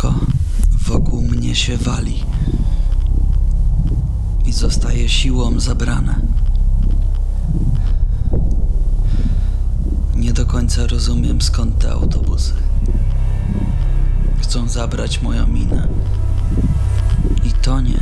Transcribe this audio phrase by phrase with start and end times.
[0.00, 0.14] wszystko
[0.86, 2.24] wokół mnie się wali
[4.44, 6.20] i zostaje siłą zabrane.
[10.16, 12.52] Nie do końca rozumiem skąd te autobusy.
[14.42, 15.88] Chcą zabrać moją minę.
[17.44, 18.00] I to nie.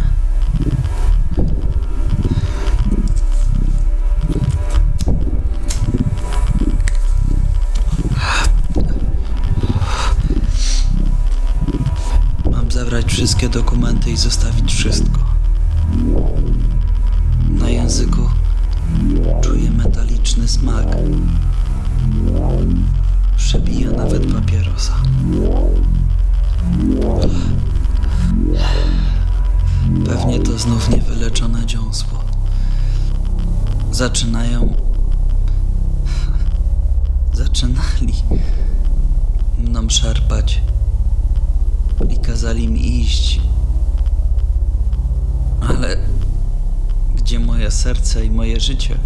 [12.89, 15.21] Mam zabrać wszystkie dokumenty i zostawić wszystko.
[17.49, 18.21] Na języku
[19.41, 20.87] czuję metaliczny smak.
[23.37, 24.95] Przebija nawet papierosa.
[30.07, 32.25] Pewnie to znów niewyleczone dziąsło.
[33.93, 34.75] Zaczynają.
[37.33, 38.15] Zaczynali
[39.59, 40.61] mną szarpać
[42.11, 43.41] i kazali mi iść.
[45.69, 45.97] Ale
[47.17, 48.99] gdzie moje serce i moje życie?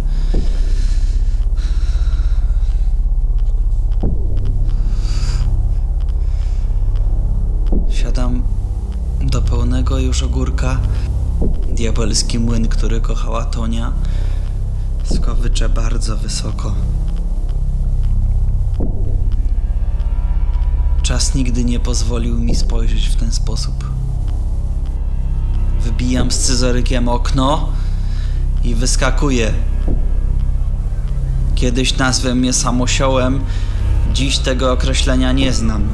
[7.89, 8.43] Siadam
[9.21, 10.79] do pełnego już ogórka.
[11.75, 13.93] Diabelski młyn, który kochała Tonia,
[15.03, 16.75] skowycze bardzo wysoko.
[21.03, 23.85] Czas nigdy nie pozwolił mi spojrzeć w ten sposób.
[25.81, 27.69] Wybijam scyzorykiem okno
[28.63, 29.53] i wyskakuję.
[31.55, 33.39] Kiedyś nazwę mnie samosiołem,
[34.13, 35.87] dziś tego określenia nie znam.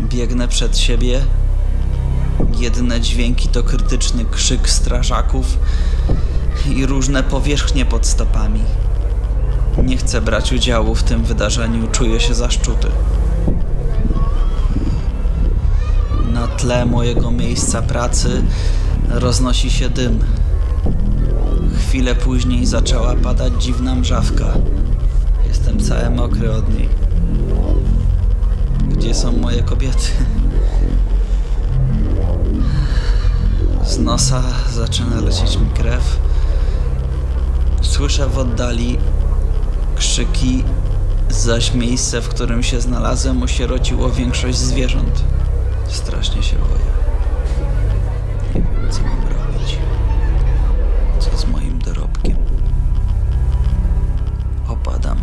[0.00, 1.20] Biegnę przed siebie.
[2.58, 5.58] Jedyne dźwięki to krytyczny krzyk strażaków
[6.76, 8.60] i różne powierzchnie pod stopami.
[9.84, 12.88] Nie chcę brać udziału w tym wydarzeniu, czuję się zaszczuty.
[16.56, 18.42] Tle mojego miejsca pracy
[19.08, 20.18] roznosi się dym.
[21.78, 24.46] Chwilę później zaczęła padać dziwna mrzawka.
[25.48, 26.88] Jestem cały mokry od niej.
[28.88, 30.08] Gdzie są moje kobiety?
[33.84, 34.42] Z nosa
[34.74, 36.18] zaczyna lecieć mi krew.
[37.82, 38.98] Słyszę w oddali
[39.96, 40.64] krzyki,
[41.30, 45.24] zaś miejsce, w którym się znalazłem, osierociło większość zwierząt.
[45.92, 46.92] Strasznie się boję.
[48.54, 49.78] Nie wiem, co mam robić.
[51.18, 52.36] Co z moim dorobkiem?
[54.68, 55.18] Opadam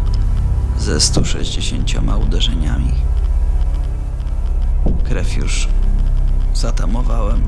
[0.77, 1.91] ze 160
[2.25, 2.93] uderzeniami.
[5.03, 5.67] Krew już
[6.53, 7.41] zatamowałem.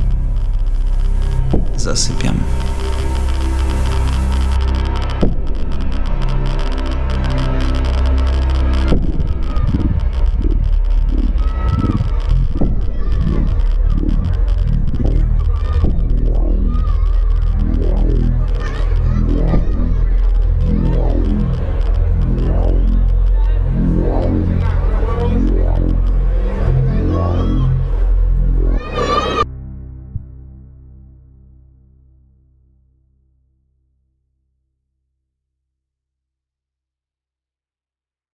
[1.78, 2.38] Zasypiam.